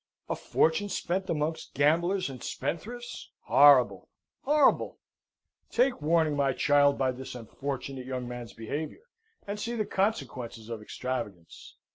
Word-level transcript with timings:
A 0.29 0.35
fortune 0.35 0.89
spent 0.89 1.29
amongst 1.29 1.75
gamblers 1.75 2.27
and 2.27 2.41
spendthrifts? 2.41 3.29
Horrible, 3.41 4.09
horrible! 4.45 4.97
Take 5.69 6.01
warning, 6.01 6.35
my 6.35 6.53
child, 6.53 6.97
by 6.97 7.11
this 7.11 7.35
unfortunate 7.35 8.07
young 8.07 8.27
man's 8.27 8.53
behaviour, 8.53 9.03
and 9.45 9.59
see 9.59 9.75
the 9.75 9.85
consequences 9.85 10.69
of 10.69 10.81
extravagance. 10.81 11.75